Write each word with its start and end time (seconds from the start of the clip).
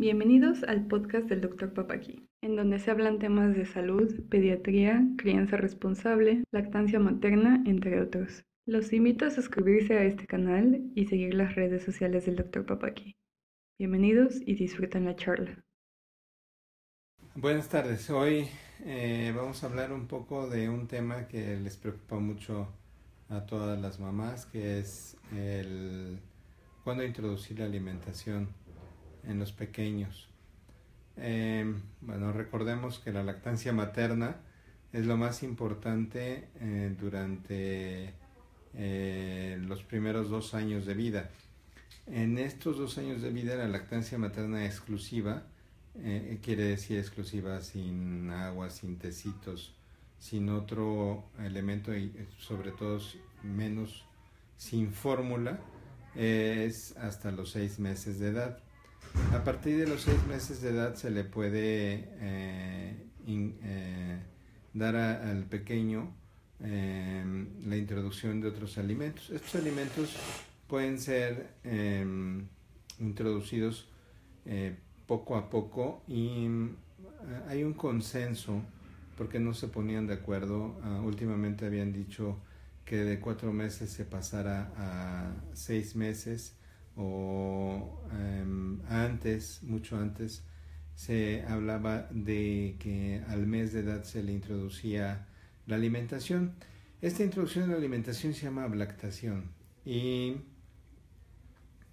Bienvenidos 0.00 0.62
al 0.62 0.86
podcast 0.86 1.26
del 1.26 1.40
Dr. 1.40 1.74
Papaki, 1.74 2.24
en 2.40 2.54
donde 2.54 2.78
se 2.78 2.92
hablan 2.92 3.18
temas 3.18 3.56
de 3.56 3.66
salud, 3.66 4.08
pediatría, 4.28 5.04
crianza 5.18 5.56
responsable, 5.56 6.44
lactancia 6.52 7.00
materna, 7.00 7.64
entre 7.66 8.00
otros. 8.00 8.44
Los 8.64 8.92
invito 8.92 9.26
a 9.26 9.30
suscribirse 9.30 9.98
a 9.98 10.04
este 10.04 10.28
canal 10.28 10.88
y 10.94 11.06
seguir 11.06 11.34
las 11.34 11.56
redes 11.56 11.82
sociales 11.82 12.26
del 12.26 12.36
Dr. 12.36 12.64
Papaki. 12.64 13.16
Bienvenidos 13.76 14.40
y 14.46 14.54
disfruten 14.54 15.04
la 15.04 15.16
charla. 15.16 15.64
Buenas 17.34 17.68
tardes. 17.68 18.08
Hoy 18.08 18.46
eh, 18.84 19.32
vamos 19.34 19.64
a 19.64 19.66
hablar 19.66 19.92
un 19.92 20.06
poco 20.06 20.48
de 20.48 20.68
un 20.68 20.86
tema 20.86 21.26
que 21.26 21.56
les 21.56 21.76
preocupa 21.76 22.20
mucho 22.20 22.68
a 23.30 23.46
todas 23.46 23.80
las 23.80 23.98
mamás, 23.98 24.46
que 24.46 24.78
es 24.78 25.16
el 25.36 26.20
cuándo 26.84 27.02
introducir 27.02 27.58
la 27.58 27.64
alimentación 27.64 28.46
en 29.28 29.38
los 29.38 29.52
pequeños. 29.52 30.28
Eh, 31.16 31.74
bueno, 32.00 32.32
recordemos 32.32 32.98
que 32.98 33.12
la 33.12 33.22
lactancia 33.22 33.72
materna 33.72 34.36
es 34.92 35.04
lo 35.04 35.16
más 35.16 35.42
importante 35.42 36.48
eh, 36.60 36.94
durante 36.98 38.14
eh, 38.74 39.58
los 39.60 39.82
primeros 39.82 40.30
dos 40.30 40.54
años 40.54 40.86
de 40.86 40.94
vida. 40.94 41.30
En 42.06 42.38
estos 42.38 42.78
dos 42.78 42.96
años 42.98 43.20
de 43.20 43.30
vida 43.30 43.54
la 43.56 43.68
lactancia 43.68 44.16
materna 44.18 44.64
exclusiva, 44.64 45.44
quiere 46.42 46.62
decir 46.62 46.96
exclusiva 46.96 47.60
sin 47.60 48.30
agua, 48.30 48.70
sin 48.70 48.98
tecitos, 48.98 49.74
sin 50.20 50.48
otro 50.48 51.24
elemento 51.40 51.94
y 51.94 52.12
sobre 52.38 52.70
todo 52.70 53.00
menos 53.42 54.04
sin 54.56 54.92
fórmula, 54.92 55.58
es 56.14 56.96
hasta 56.96 57.32
los 57.32 57.50
seis 57.50 57.80
meses 57.80 58.20
de 58.20 58.28
edad. 58.28 58.62
A 59.32 59.44
partir 59.44 59.78
de 59.78 59.86
los 59.86 60.02
seis 60.02 60.24
meses 60.26 60.60
de 60.62 60.70
edad 60.70 60.94
se 60.94 61.10
le 61.10 61.24
puede 61.24 62.08
eh, 62.20 62.96
eh, 63.26 64.18
dar 64.74 64.96
al 64.96 65.44
pequeño 65.44 66.14
em, 66.60 67.46
la 67.66 67.76
introducción 67.76 68.40
de 68.40 68.48
otros 68.48 68.78
alimentos. 68.78 69.30
Estos 69.30 69.60
alimentos 69.60 70.16
pueden 70.66 70.98
ser 70.98 71.54
em, 71.64 72.46
introducidos 72.98 73.88
eh, 74.46 74.76
poco 75.06 75.36
a 75.36 75.50
poco 75.50 76.02
y 76.08 76.48
hay 77.48 77.64
un 77.64 77.74
consenso 77.74 78.62
porque 79.16 79.40
no 79.40 79.52
se 79.52 79.68
ponían 79.68 80.06
de 80.06 80.14
acuerdo. 80.14 80.78
Ah, 80.82 81.00
últimamente 81.04 81.66
habían 81.66 81.92
dicho 81.92 82.38
que 82.84 82.96
de 82.96 83.20
cuatro 83.20 83.52
meses 83.52 83.90
se 83.90 84.04
pasara 84.04 84.72
a 84.76 85.32
seis 85.52 85.96
meses 85.96 86.56
o 86.98 88.02
em, 88.12 88.80
antes, 88.88 89.62
mucho 89.62 89.96
antes, 89.96 90.42
se 90.94 91.44
hablaba 91.44 92.08
de 92.10 92.76
que 92.80 93.22
al 93.28 93.46
mes 93.46 93.72
de 93.72 93.80
edad 93.80 94.02
se 94.02 94.22
le 94.22 94.32
introducía 94.32 95.28
la 95.66 95.76
alimentación. 95.76 96.54
Esta 97.00 97.22
introducción 97.22 97.66
de 97.66 97.72
la 97.72 97.78
alimentación 97.78 98.34
se 98.34 98.46
llama 98.46 98.66
lactación 98.68 99.44
y 99.84 100.38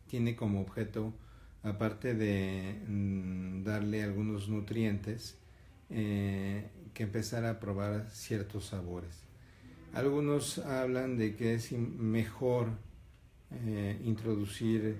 tiene 0.07 0.35
como 0.35 0.59
objeto, 0.59 1.13
aparte 1.61 2.15
de 2.15 2.81
mm, 2.87 3.63
darle 3.63 4.03
algunos 4.03 4.49
nutrientes, 4.49 5.37
eh, 5.91 6.67
que 6.95 7.03
empezar 7.03 7.45
a 7.45 7.59
probar 7.59 8.09
ciertos 8.09 8.65
sabores. 8.65 9.23
Algunos 9.93 10.57
hablan 10.57 11.17
de 11.17 11.35
que 11.35 11.53
es 11.53 11.71
mejor 11.73 12.69
eh, 13.51 14.01
introducir 14.03 14.95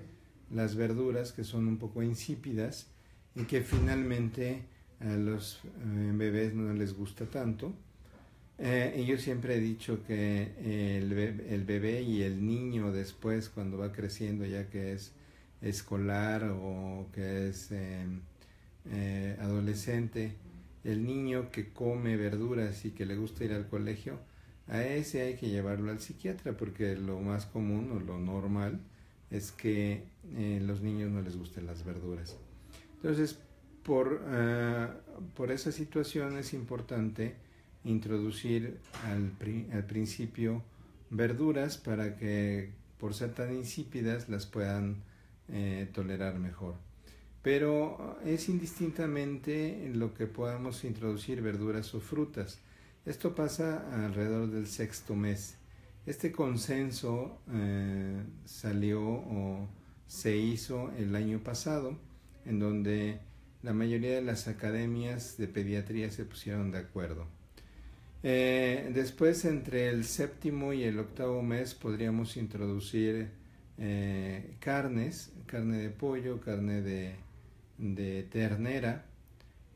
las 0.50 0.76
verduras 0.76 1.32
que 1.32 1.44
son 1.44 1.66
un 1.66 1.78
poco 1.78 2.02
insípidas 2.02 2.86
y 3.34 3.42
que 3.42 3.60
finalmente 3.60 4.62
a 5.00 5.16
los 5.16 5.60
eh, 5.64 6.12
bebés 6.14 6.54
no 6.54 6.72
les 6.72 6.94
gusta 6.96 7.26
tanto. 7.26 7.74
Eh, 8.58 8.94
y 8.98 9.04
yo 9.04 9.18
siempre 9.18 9.56
he 9.56 9.60
dicho 9.60 10.02
que 10.06 10.98
el, 10.98 11.12
el, 11.12 11.64
bebé 11.64 12.00
y 12.02 12.22
el 12.22 12.46
niño 12.46 12.90
después, 12.92 13.50
cuando 13.50 13.76
va 13.76 13.92
creciendo, 13.92 14.46
ya 14.46 14.70
que 14.70 14.92
es 14.92 15.12
escolar 15.60 16.44
o 16.44 17.08
que 17.12 17.48
es 17.48 17.70
adolescente, 19.40 20.32
el 20.84 21.04
niño 21.04 21.50
que 21.50 21.72
come 21.72 22.16
verduras 22.16 22.84
y 22.86 22.92
que 22.92 23.04
le 23.04 23.16
gusta 23.16 23.44
ir 23.44 23.52
al 23.52 23.68
colegio, 23.68 24.18
a 24.68 24.82
ese 24.84 25.22
hay 25.22 25.34
que 25.36 25.48
llevarlo 25.48 25.90
al 25.90 26.00
psiquiatra 26.00 26.56
porque 26.56 26.96
lo 26.96 27.20
más 27.20 27.46
común 27.46 27.92
o 27.92 28.00
lo 28.00 28.18
normal 28.18 28.80
es 29.30 29.52
que 29.52 30.04
eh, 30.34 30.60
los 30.64 30.82
niños 30.82 31.10
no 31.10 31.22
les 31.22 31.36
gusten 31.36 31.66
las 31.66 31.84
verduras. 31.84 32.36
Entonces, 32.96 33.38
por, 33.82 34.14
uh, 34.14 35.22
por 35.34 35.52
esa 35.52 35.70
situación 35.70 36.36
es 36.38 36.52
importante 36.52 37.36
introducir 37.84 38.78
al, 39.04 39.32
al, 39.72 39.84
principio 39.84 40.62
verduras 41.10 41.78
para 41.78 42.16
que 42.16 42.70
por 42.98 43.14
ser 43.14 43.32
tan 43.32 43.54
insípidas 43.54 44.28
las 44.28 44.46
puedan 44.46 44.96
eh, 45.48 45.88
tolerar 45.92 46.38
mejor. 46.38 46.74
Pero 47.42 48.18
es 48.24 48.48
indistintamente 48.48 49.92
lo 49.94 50.14
que 50.14 50.26
podamos 50.26 50.82
introducir 50.84 51.42
verduras 51.42 51.94
o 51.94 52.00
frutas. 52.00 52.58
Esto 53.06 53.36
pasa 53.36 54.04
alrededor 54.04 54.50
del 54.50 54.66
sexto 54.66 55.14
mes. 55.14 55.56
Este 56.06 56.32
consenso 56.32 57.38
eh, 57.52 58.20
salió 58.44 59.00
o 59.00 59.68
se 60.08 60.36
hizo 60.36 60.90
el 60.98 61.14
año 61.14 61.38
pasado, 61.38 61.96
en 62.44 62.58
donde 62.58 63.20
la 63.62 63.72
mayoría 63.72 64.16
de 64.16 64.22
las 64.22 64.48
academias 64.48 65.36
de 65.36 65.46
pediatría 65.46 66.10
se 66.10 66.24
pusieron 66.24 66.72
de 66.72 66.78
acuerdo. 66.78 67.28
Eh, 68.24 68.90
después, 68.92 69.44
entre 69.44 69.88
el 69.88 70.04
séptimo 70.04 70.72
y 70.72 70.82
el 70.82 70.98
octavo 70.98 71.42
mes, 71.42 71.76
podríamos 71.76 72.36
introducir 72.36 73.28
eh, 73.78 74.56
carnes, 74.58 75.32
carne 75.46 75.78
de 75.78 75.90
pollo, 75.90 76.40
carne 76.40 76.82
de, 76.82 77.14
de 77.78 78.24
ternera, 78.24 79.06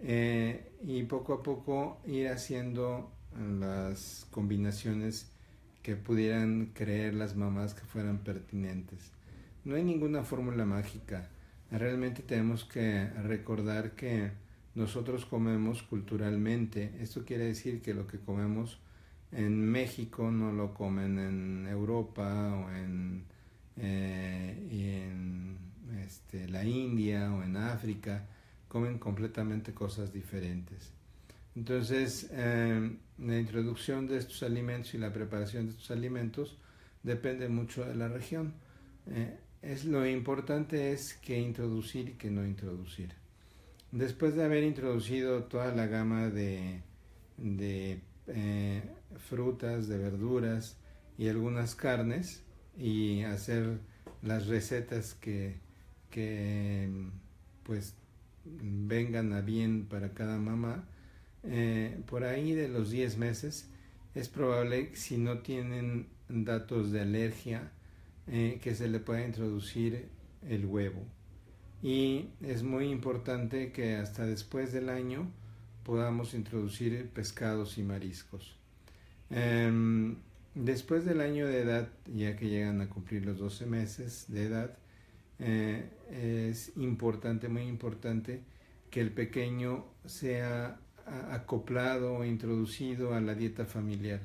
y 0.02 1.02
poco 1.04 1.34
a 1.34 1.42
poco 1.42 2.00
ir 2.06 2.28
haciendo 2.28 3.12
las 3.38 4.26
combinaciones 4.30 5.30
que 5.82 5.96
pudieran 5.96 6.70
creer 6.74 7.14
las 7.14 7.36
mamás 7.36 7.74
que 7.74 7.82
fueran 7.82 8.18
pertinentes. 8.18 9.12
No 9.64 9.76
hay 9.76 9.84
ninguna 9.84 10.22
fórmula 10.22 10.64
mágica. 10.64 11.28
Realmente 11.70 12.22
tenemos 12.22 12.64
que 12.64 13.06
recordar 13.22 13.92
que 13.92 14.32
nosotros 14.74 15.24
comemos 15.26 15.82
culturalmente. 15.82 16.94
Esto 17.00 17.24
quiere 17.24 17.44
decir 17.44 17.82
que 17.82 17.94
lo 17.94 18.06
que 18.06 18.18
comemos 18.18 18.78
en 19.32 19.70
México 19.70 20.30
no 20.30 20.52
lo 20.52 20.74
comen 20.74 21.18
en 21.18 21.66
Europa 21.68 22.54
o 22.54 22.70
en, 22.72 23.24
eh, 23.76 25.16
este, 26.04 26.48
la 26.48 26.64
India 26.64 27.32
o 27.32 27.42
en 27.42 27.56
África. 27.56 28.26
Comen 28.68 28.98
completamente 28.98 29.72
cosas 29.72 30.12
diferentes. 30.12 30.92
Entonces, 31.56 32.30
em, 32.32 32.98
la 33.18 33.38
introducción 33.38 34.06
de 34.06 34.18
estos 34.18 34.42
alimentos 34.42 34.94
y 34.94 34.98
la 34.98 35.12
preparación 35.12 35.66
de 35.66 35.72
estos 35.72 35.90
alimentos 35.90 36.58
depende 37.02 37.48
mucho 37.48 37.84
de 37.84 37.94
la 37.94 38.08
región. 38.08 38.54
Eh, 39.08 39.38
es, 39.62 39.84
lo 39.84 40.06
importante 40.06 40.92
es 40.92 41.14
que 41.14 41.38
introducir 41.38 42.10
y 42.10 42.12
que 42.12 42.30
no 42.30 42.46
introducir. 42.46 43.12
Después 43.92 44.34
de 44.36 44.44
haber 44.44 44.62
introducido 44.64 45.44
toda 45.44 45.74
la 45.74 45.86
gama 45.86 46.28
de, 46.28 46.82
de 47.36 48.00
eh, 48.28 48.82
frutas, 49.28 49.88
de 49.88 49.98
verduras 49.98 50.76
y 51.18 51.28
algunas 51.28 51.74
carnes 51.74 52.42
y 52.78 53.22
hacer 53.22 53.80
las 54.22 54.46
recetas 54.46 55.14
que, 55.14 55.56
que 56.10 56.88
pues 57.64 57.94
vengan 58.44 59.32
a 59.32 59.40
bien 59.40 59.86
para 59.86 60.14
cada 60.14 60.38
mamá, 60.38 60.86
eh, 61.44 62.00
por 62.06 62.24
ahí 62.24 62.52
de 62.52 62.68
los 62.68 62.90
10 62.90 63.16
meses, 63.18 63.68
es 64.14 64.28
probable, 64.28 64.94
si 64.94 65.16
no 65.16 65.38
tienen 65.38 66.08
datos 66.28 66.90
de 66.90 67.00
alergia, 67.00 67.70
eh, 68.26 68.58
que 68.62 68.74
se 68.74 68.88
le 68.88 69.00
pueda 69.00 69.24
introducir 69.24 70.08
el 70.48 70.66
huevo. 70.66 71.04
Y 71.82 72.28
es 72.42 72.62
muy 72.62 72.90
importante 72.90 73.72
que 73.72 73.96
hasta 73.96 74.26
después 74.26 74.72
del 74.72 74.88
año 74.88 75.30
podamos 75.84 76.34
introducir 76.34 77.08
pescados 77.08 77.78
y 77.78 77.82
mariscos. 77.82 78.56
Em, 79.30 80.16
después 80.54 81.04
del 81.04 81.20
año 81.20 81.46
de 81.46 81.62
edad, 81.62 81.88
ya 82.14 82.36
que 82.36 82.48
llegan 82.48 82.80
a 82.80 82.88
cumplir 82.88 83.24
los 83.24 83.38
12 83.38 83.66
meses 83.66 84.26
de 84.28 84.44
edad, 84.44 84.76
eh, 85.38 85.88
es 86.50 86.72
importante, 86.76 87.48
muy 87.48 87.62
importante, 87.62 88.42
que 88.90 89.00
el 89.00 89.10
pequeño 89.12 89.86
sea 90.04 90.78
acoplado 91.32 92.14
o 92.14 92.24
introducido 92.24 93.14
a 93.14 93.20
la 93.20 93.34
dieta 93.34 93.64
familiar. 93.64 94.20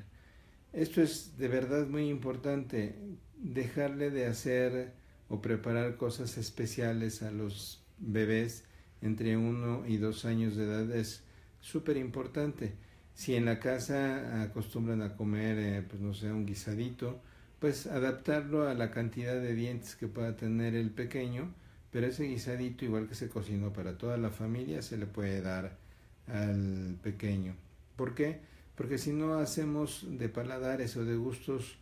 Esto 0.72 1.02
es 1.02 1.36
de 1.38 1.48
verdad 1.48 1.86
muy 1.86 2.08
importante, 2.08 2.94
dejarle 3.36 4.10
de 4.10 4.26
hacer 4.26 4.92
o 5.28 5.40
preparar 5.40 5.96
cosas 5.96 6.38
especiales 6.38 7.22
a 7.22 7.30
los 7.30 7.82
bebés 7.98 8.64
entre 9.02 9.36
uno 9.36 9.84
y 9.86 9.96
dos 9.96 10.24
años 10.24 10.56
de 10.56 10.64
edad 10.64 10.90
es 10.90 11.22
súper 11.60 11.96
importante. 11.96 12.74
Si 13.14 13.34
en 13.34 13.46
la 13.46 13.60
casa 13.60 14.42
acostumbran 14.42 15.02
a 15.02 15.16
comer, 15.16 15.58
eh, 15.58 15.82
pues 15.88 16.00
no 16.02 16.12
sé, 16.14 16.30
un 16.30 16.46
guisadito, 16.46 17.20
pues 17.58 17.86
adaptarlo 17.86 18.68
a 18.68 18.74
la 18.74 18.90
cantidad 18.90 19.40
de 19.40 19.54
dientes 19.54 19.96
que 19.96 20.06
pueda 20.06 20.36
tener 20.36 20.74
el 20.74 20.90
pequeño, 20.90 21.52
pero 21.90 22.06
ese 22.06 22.24
guisadito, 22.24 22.84
igual 22.84 23.08
que 23.08 23.14
se 23.14 23.28
cocinó 23.28 23.72
para 23.72 23.96
toda 23.96 24.18
la 24.18 24.30
familia, 24.30 24.82
se 24.82 24.98
le 24.98 25.06
puede 25.06 25.40
dar 25.40 25.78
al 26.28 26.96
pequeño. 27.02 27.54
¿Por 27.96 28.14
qué? 28.14 28.40
Porque 28.74 28.98
si 28.98 29.12
no 29.12 29.38
hacemos 29.38 30.06
de 30.08 30.28
paladares 30.28 30.96
o 30.96 31.04
de 31.04 31.16
gustos 31.16 31.78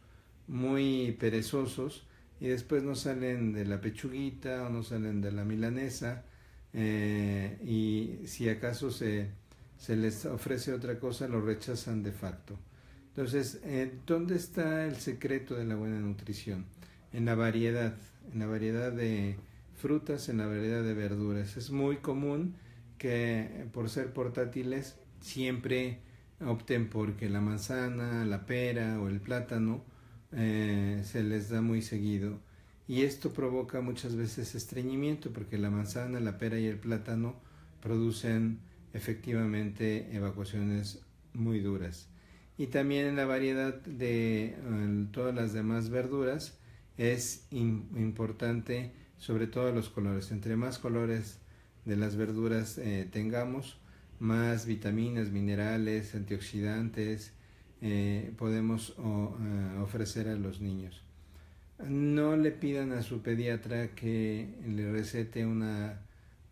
muy 0.47 1.17
perezosos 1.19 2.07
y 2.41 2.49
después 2.49 2.83
no 2.83 2.95
salen 2.95 3.53
de 3.53 3.65
la 3.65 3.81
pechuguita 3.81 4.67
o 4.67 4.71
no 4.71 4.83
salen 4.83 5.21
de 5.21 5.33
la 5.33 5.45
milanesa 5.45 6.25
eh, 6.73 7.59
y 7.65 8.27
si 8.27 8.49
acaso 8.49 8.91
se, 8.91 9.31
se 9.79 9.97
les 9.97 10.25
ofrece 10.27 10.73
otra 10.73 10.99
cosa 10.99 11.29
lo 11.29 11.41
rechazan 11.41 12.03
de 12.03 12.13
facto. 12.13 12.59
Entonces, 13.09 13.61
eh, 13.65 13.93
¿dónde 14.07 14.35
está 14.35 14.87
el 14.87 14.97
secreto 14.97 15.55
de 15.55 15.65
la 15.65 15.77
buena 15.77 16.01
nutrición? 16.01 16.65
En 17.13 17.25
la 17.25 17.37
variedad, 17.37 17.95
en 18.33 18.41
la 18.41 18.47
variedad 18.47 18.91
de 18.91 19.37
frutas, 19.77 20.29
en 20.29 20.39
la 20.39 20.47
variedad 20.47 20.83
de 20.83 20.95
verduras. 20.95 21.57
Es 21.57 21.71
muy 21.71 21.99
común 21.99 22.57
que 22.99 23.67
por 23.73 23.91
ser 23.91 24.13
portátiles 24.13 24.97
siempre 25.21 26.01
opten 26.41 26.89
porque 26.89 27.29
la 27.29 27.41
manzana, 27.41 28.25
la 28.25 28.47
pera 28.47 29.01
o 29.01 29.09
el 29.09 29.21
plátano 29.21 29.85
eh, 30.33 31.03
se 31.05 31.23
les 31.23 31.49
da 31.49 31.61
muy 31.61 31.83
seguido 31.83 32.41
y 32.87 33.03
esto 33.03 33.33
provoca 33.33 33.81
muchas 33.81 34.15
veces 34.15 34.55
estreñimiento 34.55 35.33
porque 35.33 35.57
la 35.59 35.71
manzana, 35.71 36.21
la 36.21 36.39
pera 36.39 36.59
y 36.59 36.67
el 36.67 36.79
plátano 36.79 37.37
producen 37.81 38.61
efectivamente 38.93 40.15
evacuaciones 40.15 41.03
muy 41.33 41.61
duras. 41.61 42.09
Y 42.59 42.69
también 42.69 43.07
en 43.07 43.17
la 43.17 43.25
variedad 43.25 43.75
de 43.75 44.55
todas 45.13 45.35
las 45.35 45.53
demás 45.53 45.89
verduras 45.89 46.59
es 46.97 47.49
importante 47.51 48.93
sobre 49.19 49.47
todo 49.47 49.73
los 49.73 49.89
colores. 49.89 50.31
Entre 50.31 50.55
más 50.55 50.79
colores 50.79 51.41
de 51.85 51.97
las 51.97 52.17
verduras 52.17 52.79
eh, 52.79 53.09
tengamos, 53.11 53.79
más 54.19 54.67
vitaminas, 54.67 55.31
minerales, 55.31 56.15
antioxidantes 56.15 57.33
eh, 57.83 58.33
podemos 58.39 58.95
eh, 58.99 59.79
ofrecer 59.83 60.29
a 60.29 60.35
los 60.35 60.61
niños. 60.61 61.03
No 61.87 62.37
le 62.37 62.53
pidan 62.53 62.93
a 62.93 63.03
su 63.03 63.21
pediatra 63.21 63.89
que 63.89 64.49
le 64.67 64.91
recete 64.91 65.45
una, 65.45 66.01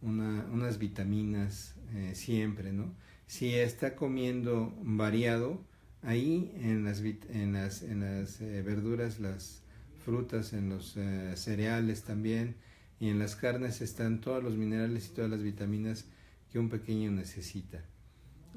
unas 0.02 0.78
vitaminas 0.78 1.76
siempre, 2.12 2.72
¿no? 2.72 2.92
Si 3.28 3.54
está 3.54 3.94
comiendo 3.94 4.74
variado, 4.82 5.60
ahí 6.02 6.52
en 6.56 6.84
las, 6.84 7.00
en 7.00 7.52
las, 7.52 7.82
en 7.82 8.00
las 8.00 8.40
verduras, 8.40 9.20
las 9.20 9.62
frutas, 10.04 10.52
en 10.52 10.70
los 10.70 10.98
cereales 11.36 12.02
también, 12.02 12.56
y 13.02 13.08
en 13.08 13.18
las 13.18 13.34
carnes 13.34 13.80
están 13.80 14.20
todos 14.20 14.44
los 14.44 14.56
minerales 14.56 15.08
y 15.08 15.14
todas 15.14 15.28
las 15.28 15.42
vitaminas 15.42 16.04
que 16.52 16.60
un 16.60 16.68
pequeño 16.68 17.10
necesita. 17.10 17.82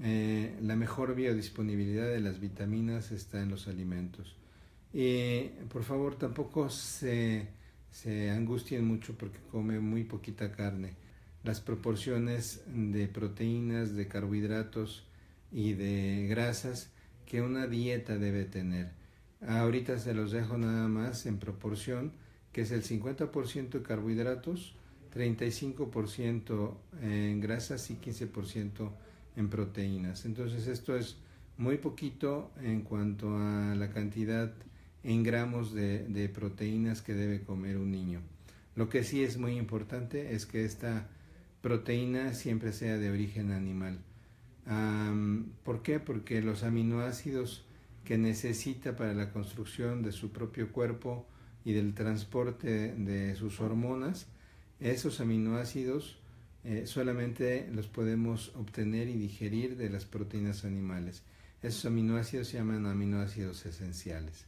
Eh, 0.04 0.56
la 0.62 0.76
mejor 0.76 1.16
biodisponibilidad 1.16 2.06
de 2.06 2.20
las 2.20 2.40
vitaminas 2.40 3.12
está 3.12 3.42
en 3.42 3.50
los 3.50 3.68
alimentos. 3.68 4.36
Y 4.94 5.46
por 5.74 5.84
favor 5.84 6.20
tampoco 6.20 6.70
se, 6.70 7.48
se 7.90 8.30
angustien 8.30 8.86
mucho 8.86 9.18
porque 9.18 9.40
come 9.52 9.80
muy 9.80 10.04
poquita 10.04 10.52
carne. 10.52 10.94
Las 11.44 11.60
proporciones 11.60 12.62
de 12.68 13.08
proteínas, 13.08 13.96
de 13.96 14.08
carbohidratos 14.08 15.08
y 15.52 15.74
de 15.74 16.28
grasas 16.30 16.92
que 17.26 17.42
una 17.42 17.66
dieta 17.66 18.20
debe 18.20 18.46
tener. 18.46 18.92
Ahorita 19.42 19.98
se 19.98 20.14
los 20.14 20.32
dejo 20.32 20.56
nada 20.60 20.88
más 20.88 21.26
en 21.26 21.40
proporción 21.40 22.14
que 22.56 22.62
es 22.62 22.72
el 22.72 22.84
50% 22.84 23.69
de 23.69 23.81
carbohidratos, 23.81 24.75
35% 25.13 26.74
en 27.02 27.42
grasas 27.42 27.92
y 27.92 27.96
15% 27.96 28.92
en 29.36 29.50
proteínas. 29.50 30.24
Entonces 30.24 30.68
esto 30.68 30.96
es 30.96 31.18
muy 31.57 31.80
poquito 31.80 32.54
en 32.62 32.84
cuanto 32.84 33.36
a 33.38 33.75
la 33.75 33.90
cantidad 33.90 34.54
en 35.04 35.24
gramos 35.24 35.74
de, 35.74 36.31
proteínas 36.34 37.02
que 37.02 37.13
debe 37.13 37.42
comer 37.42 37.75
un 37.75 37.92
niño. 37.92 38.22
Lo 38.78 38.88
que 38.88 39.04
sí 39.04 39.22
es 39.22 39.38
muy 39.38 39.58
importante 39.58 40.34
es 40.34 40.46
que 40.46 40.63
esta 40.63 41.10
proteína 41.62 42.34
siempre 42.34 42.72
sea 42.72 42.98
de 42.98 43.12
origen 43.12 43.51
animal. 43.51 44.00
¿Por 45.66 45.81
qué? 45.81 46.00
Porque 46.00 46.42
los 46.42 46.63
aminoácidos 46.63 47.66
que 48.06 48.18
necesita 48.18 48.96
para 48.96 49.13
la 49.13 49.34
construcción 49.34 50.04
de 50.04 50.13
su 50.13 50.31
propio 50.31 50.72
cuerpo 50.72 51.25
y 51.66 51.74
del 51.74 51.94
transporte 51.94 52.94
de 52.96 53.36
sus 53.36 53.60
hormonas, 53.60 54.28
esos 54.80 55.20
aminoácidos 55.20 56.18
eh, 56.64 56.88
solamente 56.88 57.70
los 57.72 57.88
podemos 57.88 58.52
obtener 58.56 59.08
y 59.08 59.14
digerir 59.14 59.78
de 59.78 59.90
las 59.90 60.06
proteínas 60.06 60.66
animales. 60.66 61.22
Esos 61.62 61.86
aminoácidos 61.86 62.48
se 62.48 62.58
llaman 62.58 62.88
aminoácidos 62.88 63.66
esenciales. 63.68 64.46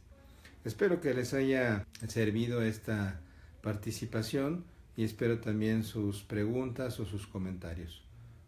Espero 0.64 1.00
que 1.00 1.14
les 1.14 1.32
haya 1.32 1.86
servido 2.08 2.60
esta 2.62 3.20
participación 3.62 4.64
y 4.96 5.04
espero 5.04 5.38
también 5.38 5.84
sus 5.84 6.24
preguntas 6.24 6.98
o 6.98 7.06
sus 7.06 7.28
comentarios. 7.28 8.02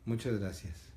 Muchas 0.05 0.41
gracias. 0.41 0.91